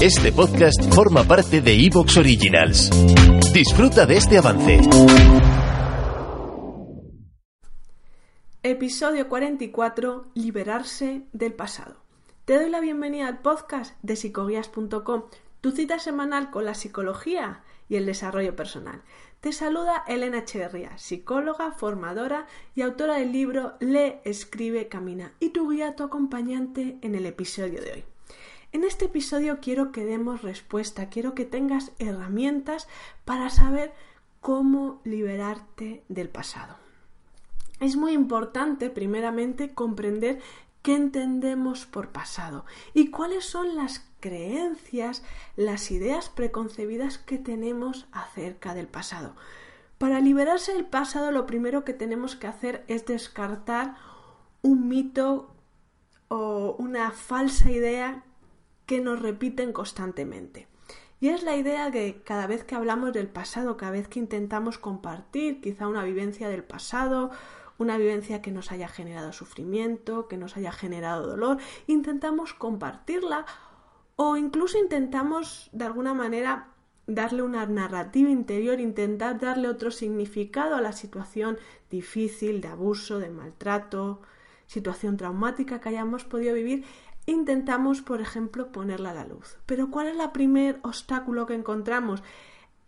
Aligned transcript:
este 0.00 0.32
podcast 0.32 0.94
forma 0.94 1.24
parte 1.24 1.60
de 1.60 1.74
Evox 1.74 2.16
Originals. 2.16 2.90
Disfruta 3.52 4.06
de 4.06 4.16
este 4.16 4.38
avance. 4.38 4.80
Episodio 8.62 9.28
44. 9.28 10.30
Liberarse 10.34 11.22
del 11.32 11.54
pasado. 11.54 11.96
Te 12.44 12.54
doy 12.54 12.70
la 12.70 12.80
bienvenida 12.80 13.26
al 13.26 13.40
podcast 13.40 13.96
de 14.02 14.14
psicoguías.com, 14.14 15.24
tu 15.60 15.70
cita 15.72 15.98
semanal 15.98 16.50
con 16.50 16.64
la 16.64 16.74
psicología 16.74 17.64
y 17.88 17.96
el 17.96 18.06
desarrollo 18.06 18.54
personal. 18.54 19.02
Te 19.40 19.52
saluda 19.52 20.04
Elena 20.06 20.40
Echeverría, 20.40 20.98
psicóloga, 20.98 21.72
formadora 21.72 22.46
y 22.74 22.82
autora 22.82 23.14
del 23.14 23.32
libro 23.32 23.72
Lee, 23.80 24.16
escribe, 24.24 24.88
camina 24.88 25.32
y 25.40 25.48
tu 25.48 25.70
guía, 25.70 25.96
tu 25.96 26.02
acompañante 26.02 26.98
en 27.00 27.14
el 27.14 27.24
episodio 27.24 27.80
de 27.80 27.92
hoy. 27.92 28.04
En 28.72 28.84
este 28.84 29.06
episodio 29.06 29.58
quiero 29.62 29.92
que 29.92 30.04
demos 30.04 30.42
respuesta, 30.42 31.08
quiero 31.08 31.34
que 31.34 31.46
tengas 31.46 31.92
herramientas 31.98 32.86
para 33.24 33.48
saber 33.48 33.94
cómo 34.42 35.00
liberarte 35.04 36.04
del 36.10 36.28
pasado. 36.28 36.76
Es 37.80 37.96
muy 37.96 38.12
importante, 38.12 38.90
primeramente, 38.90 39.72
comprender 39.72 40.38
qué 40.82 40.94
entendemos 40.94 41.86
por 41.86 42.10
pasado 42.10 42.66
y 42.92 43.08
cuáles 43.08 43.46
son 43.46 43.74
las 43.74 44.09
creencias, 44.20 45.22
las 45.56 45.90
ideas 45.90 46.28
preconcebidas 46.28 47.18
que 47.18 47.38
tenemos 47.38 48.06
acerca 48.12 48.74
del 48.74 48.86
pasado. 48.86 49.34
Para 49.98 50.20
liberarse 50.20 50.72
del 50.72 50.86
pasado 50.86 51.32
lo 51.32 51.46
primero 51.46 51.84
que 51.84 51.92
tenemos 51.92 52.36
que 52.36 52.46
hacer 52.46 52.84
es 52.88 53.04
descartar 53.06 53.96
un 54.62 54.88
mito 54.88 55.54
o 56.28 56.76
una 56.78 57.10
falsa 57.10 57.70
idea 57.70 58.24
que 58.86 59.00
nos 59.00 59.20
repiten 59.20 59.72
constantemente. 59.72 60.68
Y 61.20 61.28
es 61.28 61.42
la 61.42 61.54
idea 61.54 61.90
que 61.90 62.22
cada 62.24 62.46
vez 62.46 62.64
que 62.64 62.74
hablamos 62.74 63.12
del 63.12 63.28
pasado, 63.28 63.76
cada 63.76 63.92
vez 63.92 64.08
que 64.08 64.18
intentamos 64.18 64.78
compartir 64.78 65.60
quizá 65.60 65.86
una 65.86 66.02
vivencia 66.02 66.48
del 66.48 66.64
pasado, 66.64 67.30
una 67.76 67.98
vivencia 67.98 68.40
que 68.40 68.52
nos 68.52 68.72
haya 68.72 68.88
generado 68.88 69.32
sufrimiento, 69.32 70.28
que 70.28 70.38
nos 70.38 70.56
haya 70.56 70.72
generado 70.72 71.26
dolor, 71.26 71.58
intentamos 71.86 72.54
compartirla 72.54 73.44
o 74.22 74.36
incluso 74.36 74.76
intentamos 74.76 75.70
de 75.72 75.86
alguna 75.86 76.12
manera 76.12 76.68
darle 77.06 77.42
una 77.42 77.64
narrativa 77.64 78.28
interior, 78.28 78.78
intentar 78.78 79.40
darle 79.40 79.66
otro 79.66 79.90
significado 79.90 80.76
a 80.76 80.82
la 80.82 80.92
situación 80.92 81.56
difícil 81.88 82.60
de 82.60 82.68
abuso, 82.68 83.18
de 83.18 83.30
maltrato, 83.30 84.20
situación 84.66 85.16
traumática 85.16 85.80
que 85.80 85.88
hayamos 85.88 86.24
podido 86.24 86.52
vivir, 86.54 86.84
intentamos, 87.24 88.02
por 88.02 88.20
ejemplo, 88.20 88.72
ponerla 88.72 89.12
a 89.12 89.14
la 89.14 89.24
luz. 89.24 89.56
Pero 89.64 89.90
¿cuál 89.90 90.08
es 90.08 90.18
el 90.18 90.30
primer 90.32 90.80
obstáculo 90.82 91.46
que 91.46 91.54
encontramos? 91.54 92.22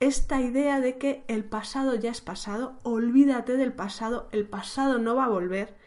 Esta 0.00 0.38
idea 0.38 0.80
de 0.80 0.98
que 0.98 1.24
el 1.28 1.44
pasado 1.46 1.94
ya 1.94 2.10
es 2.10 2.20
pasado, 2.20 2.74
olvídate 2.82 3.56
del 3.56 3.72
pasado, 3.72 4.28
el 4.32 4.46
pasado 4.46 4.98
no 4.98 5.16
va 5.16 5.24
a 5.24 5.30
volver, 5.30 5.78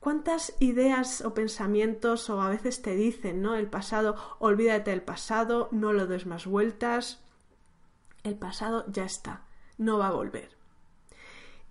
¿Cuántas 0.00 0.54
ideas 0.60 1.22
o 1.22 1.34
pensamientos 1.34 2.30
o 2.30 2.40
a 2.40 2.48
veces 2.48 2.82
te 2.82 2.94
dicen, 2.94 3.42
¿no? 3.42 3.56
El 3.56 3.68
pasado, 3.68 4.16
olvídate 4.38 4.90
del 4.90 5.02
pasado, 5.02 5.68
no 5.72 5.92
lo 5.92 6.06
des 6.06 6.24
más 6.26 6.46
vueltas. 6.46 7.20
El 8.22 8.36
pasado 8.36 8.84
ya 8.88 9.04
está, 9.04 9.42
no 9.76 9.98
va 9.98 10.08
a 10.08 10.12
volver. 10.12 10.56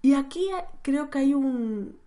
Y 0.01 0.13
aquí 0.13 0.49
eh, 0.49 0.65
creo 0.81 1.09
que 1.09 1.19
hay 1.19 1.33
un, 1.33 1.99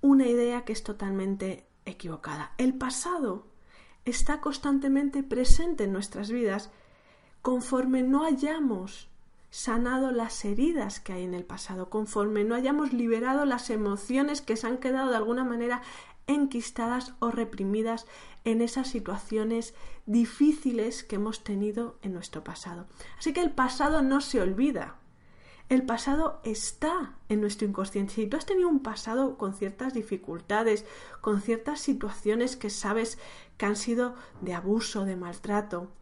una 0.00 0.26
idea 0.26 0.64
que 0.64 0.72
es 0.72 0.82
totalmente 0.82 1.66
equivocada. 1.84 2.52
El 2.58 2.74
pasado 2.74 3.46
está 4.04 4.40
constantemente 4.40 5.22
presente 5.22 5.84
en 5.84 5.92
nuestras 5.92 6.30
vidas 6.30 6.70
conforme 7.42 8.02
no 8.02 8.24
hayamos 8.24 9.08
sanado 9.54 10.10
las 10.10 10.44
heridas 10.44 10.98
que 10.98 11.12
hay 11.12 11.22
en 11.22 11.32
el 11.32 11.44
pasado, 11.44 11.88
conforme 11.88 12.42
no 12.42 12.56
hayamos 12.56 12.92
liberado 12.92 13.44
las 13.44 13.70
emociones 13.70 14.42
que 14.42 14.56
se 14.56 14.66
han 14.66 14.78
quedado 14.78 15.10
de 15.10 15.16
alguna 15.16 15.44
manera 15.44 15.80
enquistadas 16.26 17.14
o 17.20 17.30
reprimidas 17.30 18.04
en 18.42 18.60
esas 18.60 18.88
situaciones 18.88 19.72
difíciles 20.06 21.04
que 21.04 21.14
hemos 21.16 21.44
tenido 21.44 22.00
en 22.02 22.14
nuestro 22.14 22.42
pasado. 22.42 22.86
Así 23.16 23.32
que 23.32 23.42
el 23.42 23.52
pasado 23.52 24.02
no 24.02 24.20
se 24.20 24.40
olvida. 24.40 24.96
El 25.68 25.86
pasado 25.86 26.40
está 26.42 27.14
en 27.28 27.40
nuestro 27.40 27.68
inconsciente. 27.68 28.14
Si 28.14 28.26
tú 28.26 28.36
has 28.36 28.46
tenido 28.46 28.68
un 28.68 28.80
pasado 28.80 29.38
con 29.38 29.54
ciertas 29.54 29.94
dificultades, 29.94 30.84
con 31.20 31.40
ciertas 31.40 31.78
situaciones 31.78 32.56
que 32.56 32.70
sabes 32.70 33.18
que 33.56 33.66
han 33.66 33.76
sido 33.76 34.16
de 34.40 34.54
abuso, 34.54 35.04
de 35.04 35.14
maltrato, 35.14 35.92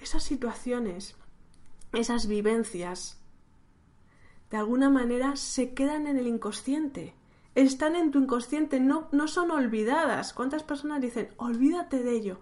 esas 0.00 0.24
situaciones 0.24 1.14
esas 1.92 2.26
vivencias, 2.26 3.18
de 4.50 4.56
alguna 4.56 4.90
manera 4.90 5.36
se 5.36 5.74
quedan 5.74 6.06
en 6.06 6.18
el 6.18 6.26
inconsciente. 6.26 7.14
Están 7.54 7.96
en 7.96 8.10
tu 8.10 8.20
inconsciente, 8.20 8.80
no, 8.80 9.08
no 9.12 9.28
son 9.28 9.50
olvidadas. 9.50 10.32
¿Cuántas 10.32 10.62
personas 10.62 11.00
dicen, 11.00 11.28
olvídate 11.36 12.02
de 12.02 12.12
ello? 12.12 12.40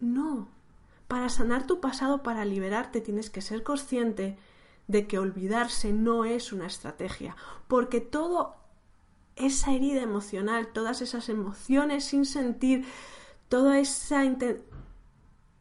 No. 0.00 0.48
Para 1.08 1.28
sanar 1.28 1.66
tu 1.66 1.80
pasado, 1.80 2.22
para 2.22 2.44
liberarte, 2.44 3.00
tienes 3.00 3.30
que 3.30 3.42
ser 3.42 3.62
consciente 3.62 4.38
de 4.86 5.06
que 5.06 5.18
olvidarse 5.18 5.92
no 5.92 6.24
es 6.24 6.52
una 6.52 6.66
estrategia, 6.66 7.36
porque 7.68 8.00
todo 8.00 8.56
esa 9.36 9.72
herida 9.72 10.02
emocional, 10.02 10.68
todas 10.72 11.00
esas 11.00 11.28
emociones 11.28 12.04
sin 12.04 12.24
sentir, 12.24 12.84
toda 13.48 13.78
esa 13.78 14.24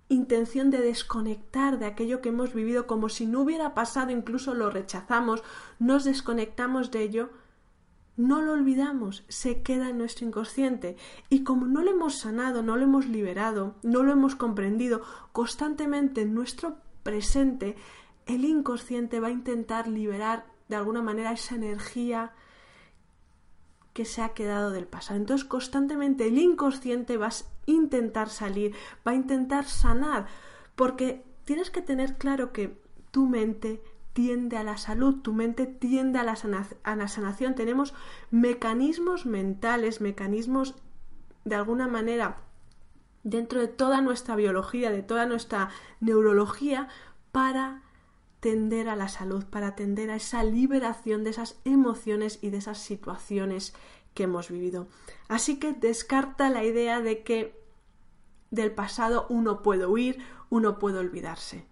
intención 0.09 0.71
de 0.71 0.79
desconectar 0.79 1.79
de 1.79 1.85
aquello 1.85 2.19
que 2.19 2.29
hemos 2.29 2.53
vivido 2.53 2.87
como 2.87 3.09
si 3.09 3.25
no 3.25 3.41
hubiera 3.41 3.73
pasado, 3.73 4.11
incluso 4.11 4.53
lo 4.53 4.69
rechazamos, 4.69 5.43
nos 5.77 6.03
desconectamos 6.03 6.91
de 6.91 7.03
ello, 7.03 7.29
no 8.17 8.41
lo 8.41 8.51
olvidamos, 8.51 9.23
se 9.29 9.61
queda 9.61 9.89
en 9.89 9.97
nuestro 9.99 10.25
inconsciente. 10.25 10.97
Y 11.29 11.43
como 11.43 11.67
no 11.67 11.83
lo 11.83 11.91
hemos 11.91 12.17
sanado, 12.17 12.63
no 12.63 12.75
lo 12.75 12.83
hemos 12.83 13.07
liberado, 13.07 13.75
no 13.81 14.03
lo 14.03 14.11
hemos 14.11 14.35
comprendido, 14.35 15.01
constantemente 15.31 16.23
en 16.23 16.33
nuestro 16.33 16.77
presente, 17.03 17.77
el 18.25 18.43
inconsciente 18.43 19.19
va 19.19 19.27
a 19.27 19.31
intentar 19.31 19.87
liberar 19.87 20.45
de 20.67 20.75
alguna 20.75 21.01
manera 21.01 21.31
esa 21.31 21.55
energía, 21.55 22.33
que 23.99 24.05
se 24.05 24.21
ha 24.21 24.29
quedado 24.29 24.71
del 24.71 24.87
pasado. 24.87 25.19
Entonces 25.19 25.45
constantemente 25.45 26.25
el 26.25 26.37
inconsciente 26.37 27.17
va 27.17 27.27
a 27.27 27.33
intentar 27.65 28.29
salir, 28.29 28.73
va 29.05 29.11
a 29.11 29.15
intentar 29.15 29.65
sanar, 29.65 30.25
porque 30.77 31.25
tienes 31.43 31.69
que 31.69 31.81
tener 31.81 32.17
claro 32.17 32.53
que 32.53 32.81
tu 33.11 33.27
mente 33.27 33.83
tiende 34.13 34.55
a 34.55 34.63
la 34.63 34.77
salud, 34.77 35.15
tu 35.21 35.33
mente 35.33 35.65
tiende 35.65 36.17
a 36.17 36.23
la, 36.23 36.37
a 36.83 36.95
la 36.95 37.07
sanación. 37.09 37.55
Tenemos 37.55 37.93
mecanismos 38.31 39.25
mentales, 39.25 39.99
mecanismos 39.99 40.75
de 41.43 41.55
alguna 41.55 41.89
manera 41.89 42.37
dentro 43.23 43.59
de 43.59 43.67
toda 43.67 43.99
nuestra 43.99 44.37
biología, 44.37 44.91
de 44.91 45.03
toda 45.03 45.25
nuestra 45.25 45.71
neurología, 45.99 46.87
para 47.33 47.81
tender 48.39 48.89
a 48.89 48.95
la 48.95 49.07
salud, 49.07 49.45
para 49.45 49.75
tender 49.75 50.09
a 50.11 50.15
esa 50.15 50.43
liberación 50.43 51.23
de 51.23 51.31
esas 51.31 51.59
emociones 51.65 52.39
y 52.41 52.49
de 52.49 52.57
esas 52.57 52.79
situaciones 52.79 53.73
que 54.13 54.23
hemos 54.23 54.49
vivido. 54.49 54.87
Así 55.27 55.59
que 55.59 55.73
descarta 55.73 56.49
la 56.49 56.63
idea 56.63 57.01
de 57.01 57.23
que 57.23 57.59
del 58.51 58.71
pasado 58.71 59.25
uno 59.29 59.61
puede 59.61 59.85
huir, 59.85 60.19
uno 60.49 60.79
puede 60.79 60.99
olvidarse. 60.99 61.65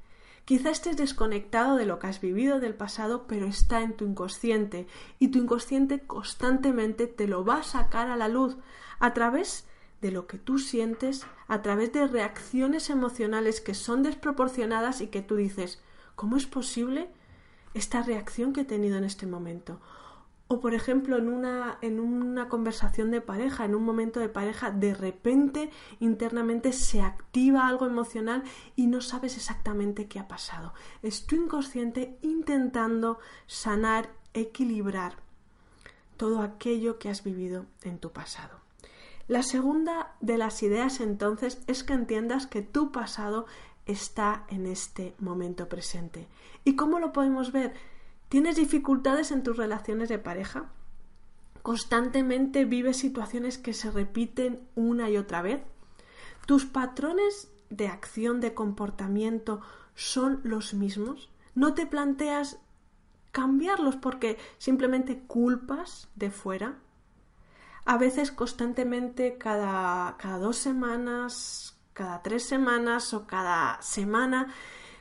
Quizá 0.46 0.69
estés 0.69 0.96
desconectado 0.96 1.75
de 1.75 1.86
lo 1.86 2.00
que 2.00 2.08
has 2.08 2.22
vivido 2.22 2.62
del 2.62 2.74
pasado, 2.74 3.28
pero 3.28 3.46
está 3.46 3.81
en 3.81 3.98
tu 3.98 4.06
inconsciente 4.06 4.88
y 5.19 5.28
tu 5.28 5.40
inconsciente 5.40 6.00
constantemente 6.00 7.08
te 7.08 7.28
lo 7.28 7.44
va 7.44 7.58
a 7.58 7.64
sacar 7.64 8.10
a 8.10 8.16
la 8.16 8.30
luz 8.30 8.56
a 9.00 9.14
través 9.14 9.68
de 10.00 10.12
lo 10.12 10.25
que 10.25 10.38
tú 10.38 10.60
sientes, 10.60 11.25
a 11.48 11.62
través 11.62 11.92
de 11.92 12.08
reacciones 12.08 12.90
emocionales 12.90 13.60
que 13.60 13.74
son 13.74 14.04
desproporcionadas 14.04 15.02
y 15.02 15.08
que 15.08 15.22
tú 15.22 15.36
dices, 15.36 15.81
¿Cómo 16.18 16.36
es 16.36 16.48
posible 16.48 17.12
esta 17.75 18.02
reacción 18.02 18.52
que 18.52 18.62
he 18.62 18.66
tenido 18.66 18.98
en 18.98 19.04
este 19.04 19.28
momento? 19.28 19.80
O 20.48 20.60
por 20.60 20.74
ejemplo, 20.74 21.16
en 21.18 21.30
una, 21.30 21.78
en 21.81 22.00
una 22.00 22.50
conversación 22.50 23.12
de 23.12 23.22
pareja, 23.22 23.66
en 23.66 23.75
un 23.75 23.84
momento 23.84 24.19
de 24.19 24.28
pareja, 24.28 24.72
de 24.72 24.96
repente 24.96 25.69
internamente 26.00 26.74
se 26.74 27.02
activa 27.02 27.68
algo 27.68 27.86
emocional 27.86 28.44
y 28.75 28.88
no 28.88 29.00
sabes 29.02 29.38
exactamente 29.38 30.08
qué 30.08 30.18
ha 30.18 30.28
pasado. 30.28 30.74
Es 31.04 31.28
tu 31.28 31.36
inconsciente 31.36 32.18
intentando 32.24 33.19
sanar, 33.46 34.10
equilibrar 34.34 35.18
todo 36.18 36.42
aquello 36.42 36.98
que 36.98 37.10
has 37.10 37.24
vivido 37.24 37.68
en 37.84 38.00
tu 38.00 38.12
pasado. 38.12 38.58
La 39.28 39.44
segunda 39.44 40.16
de 40.19 40.40
las 40.40 40.64
ideas 40.64 41.00
entonces 41.00 41.62
es 41.68 41.84
que 41.84 41.94
entiendas 41.94 42.48
que 42.48 42.64
tu 42.64 42.92
pasado 42.92 43.46
está 43.88 44.45
en 44.50 44.68
este 44.68 45.16
momento 45.19 45.68
presente. 45.68 46.28
¿Y 46.63 46.75
cómo 46.75 47.00
lo 47.00 47.13
podemos 47.13 47.51
ver? 47.51 47.74
¿Tienes 48.30 48.57
dificultades 48.57 49.31
en 49.31 49.44
tus 49.44 49.57
relaciones 49.57 50.10
de 50.10 50.19
pareja? 50.19 50.69
¿Constantemente 51.62 52.66
vives 52.66 52.98
situaciones 52.98 53.57
que 53.57 53.74
se 53.74 53.89
repiten 53.92 54.62
una 54.75 55.10
y 55.10 55.18
otra 55.18 55.42
vez? 55.42 55.62
¿Tus 56.45 56.66
patrones 56.66 57.50
de 57.69 57.88
acción, 57.88 58.39
de 58.39 58.54
comportamiento 58.54 59.62
son 59.95 60.42
los 60.44 60.74
mismos? 60.74 61.30
¿No 61.56 61.74
te 61.74 61.86
planteas 61.86 62.60
cambiarlos 63.31 63.95
porque 63.95 64.38
simplemente 64.57 65.19
culpas 65.19 66.10
de 66.16 66.31
fuera? 66.31 66.80
A 67.86 67.98
veces 67.98 68.31
constantemente 68.31 69.38
cada, 69.38 70.18
cada 70.18 70.40
dos 70.40 70.57
semanas, 70.57 71.76
cada 71.97 72.21
tres 72.21 72.44
semanas 72.44 73.11
o 73.15 73.25
cada 73.25 73.81
semana 73.81 74.53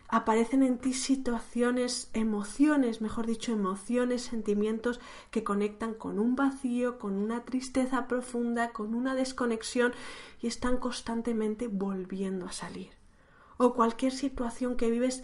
aparecen 0.09 0.63
en 0.63 0.79
ti 0.79 0.95
situaciones, 0.95 2.09
emociones, 2.15 3.03
mejor 3.03 3.27
dicho, 3.27 3.53
emociones, 3.53 4.23
sentimientos 4.23 4.99
que 5.31 5.45
conectan 5.45 5.93
con 5.93 6.19
un 6.19 6.37
vacío, 6.37 6.99
con 6.99 7.19
una 7.19 7.45
tristeza 7.45 8.07
profunda, 8.09 8.71
con 8.71 8.95
una 8.95 9.15
desconexión 9.15 9.93
y 10.41 10.47
están 10.47 10.79
constantemente 10.79 11.69
volviendo 11.69 12.47
a 12.47 12.53
salir. 12.53 12.93
O 13.59 13.75
cualquier 13.75 14.13
situación 14.13 14.79
que 14.79 14.91
vives 14.91 15.23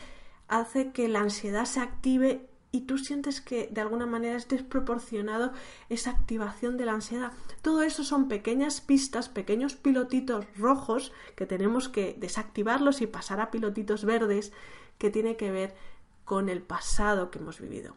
hace 0.49 0.93
que 0.93 1.09
la 1.09 1.21
ansiedad 1.21 1.65
se 1.65 1.81
active 1.81 2.51
y 2.73 2.81
tú 2.81 2.97
sientes 2.97 3.43
que 3.43 3.69
de 3.71 3.83
alguna 3.83 4.07
manera 4.07 4.37
es 4.37 4.49
desproporcionado 4.49 5.53
esa 5.91 6.11
activación 6.11 6.79
de 6.79 6.87
la 6.87 6.95
ansiedad. 6.95 7.33
Todo 7.61 7.83
eso 7.83 8.03
son 8.03 8.29
pequeñas 8.29 8.81
pistas, 8.81 9.29
pequeños 9.29 9.77
pilotitos 9.77 10.47
rojos 10.57 11.13
que 11.37 11.45
tenemos 11.45 11.91
que 11.91 12.17
desactivarlos 12.19 13.03
y 13.03 13.07
pasar 13.07 13.41
a 13.41 13.51
pilotitos 13.51 14.07
verdes 14.07 14.53
que 14.97 15.11
tiene 15.11 15.37
que 15.37 15.51
ver 15.51 15.75
con 16.25 16.49
el 16.49 16.63
pasado 16.63 17.31
que 17.31 17.39
hemos 17.39 17.61
vivido. 17.61 17.95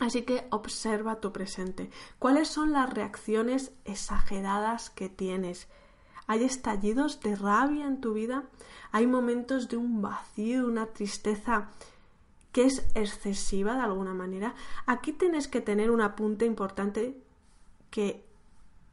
Así 0.00 0.22
que 0.22 0.46
observa 0.50 1.20
tu 1.20 1.32
presente. 1.32 1.88
¿Cuáles 2.18 2.48
son 2.48 2.72
las 2.72 2.92
reacciones 2.92 3.72
exageradas 3.86 4.90
que 4.90 5.08
tienes? 5.08 5.68
¿Hay 6.26 6.44
estallidos 6.44 7.20
de 7.20 7.36
rabia 7.36 7.86
en 7.86 8.00
tu 8.00 8.12
vida? 8.12 8.44
¿Hay 8.90 9.06
momentos 9.06 9.68
de 9.68 9.78
un 9.78 10.02
vacío, 10.02 10.66
una 10.66 10.86
tristeza 10.86 11.70
que 12.52 12.66
es 12.66 12.86
excesiva 12.94 13.74
de 13.74 13.80
alguna 13.80 14.14
manera, 14.14 14.54
aquí 14.86 15.12
tienes 15.12 15.48
que 15.48 15.60
tener 15.60 15.90
un 15.90 16.02
apunte 16.02 16.44
importante 16.44 17.16
que 17.90 18.24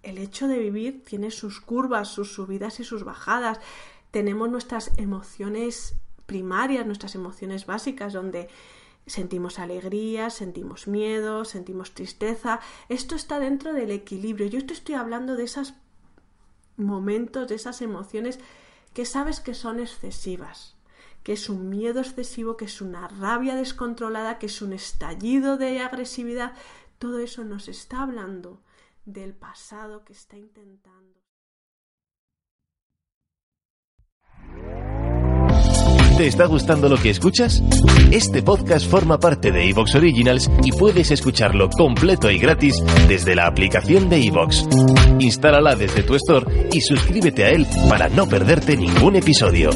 el 0.02 0.18
hecho 0.18 0.48
de 0.48 0.60
vivir 0.60 1.04
tiene 1.04 1.30
sus 1.30 1.60
curvas, 1.60 2.08
sus 2.08 2.34
subidas 2.34 2.80
y 2.80 2.86
sus 2.86 3.04
bajadas. 3.04 3.60
Tenemos 4.12 4.50
nuestras 4.50 4.98
emociones 4.98 5.96
primarias, 6.26 6.86
nuestras 6.86 7.16
emociones 7.16 7.66
básicas, 7.66 8.14
donde 8.14 8.48
sentimos 9.06 9.60
alegría, 9.60 10.30
sentimos 10.30 10.88
miedo, 10.88 11.44
sentimos 11.44 11.94
tristeza. 11.94 12.62
Esto 12.88 13.16
está 13.16 13.40
dentro 13.40 13.74
del 13.74 13.92
equilibrio. 13.92 14.48
Yo 14.48 14.66
te 14.66 14.74
estoy 14.74 14.96
hablando 14.96 15.36
de 15.36 15.44
esos 15.44 15.74
momentos, 16.78 17.50
de 17.50 17.56
esas 17.56 17.82
emociones 17.82 18.40
que 18.94 19.06
sabes 19.06 19.42
que 19.42 19.54
son 19.54 19.82
excesivas 19.82 20.79
que 21.30 21.34
es 21.34 21.48
un 21.48 21.70
miedo 21.70 22.00
excesivo, 22.00 22.58
que 22.58 22.66
es 22.66 22.82
una 22.82 23.08
rabia 23.08 23.54
descontrolada, 23.54 24.40
que 24.40 24.48
es 24.48 24.64
un 24.64 24.74
estallido 24.74 25.58
de 25.58 25.80
agresividad, 25.80 26.54
todo 26.98 27.20
eso 27.20 27.44
nos 27.44 27.68
está 27.68 28.02
hablando 28.02 28.64
del 29.06 29.36
pasado 29.36 30.04
que 30.04 30.14
está 30.14 30.38
intentando. 30.38 31.20
¿Te 36.18 36.26
está 36.26 36.48
gustando 36.48 36.90
lo 36.90 36.98
que 36.98 37.12
escuchas? 37.12 37.62
Este 38.12 38.42
podcast 38.42 38.90
forma 38.90 39.20
parte 39.20 39.52
de 39.52 39.70
Evox 39.70 39.94
Originals 39.94 40.50
y 40.64 40.72
puedes 40.72 41.12
escucharlo 41.12 41.70
completo 41.70 42.32
y 42.32 42.40
gratis 42.40 42.84
desde 43.08 43.36
la 43.36 43.46
aplicación 43.46 44.10
de 44.10 44.26
Evox. 44.26 44.68
Instálala 45.20 45.76
desde 45.76 46.02
tu 46.02 46.16
store 46.16 46.70
y 46.74 46.82
suscríbete 46.82 47.46
a 47.46 47.52
él 47.52 47.68
para 47.88 48.10
no 48.10 48.28
perderte 48.28 48.76
ningún 48.76 49.16
episodio. 49.16 49.70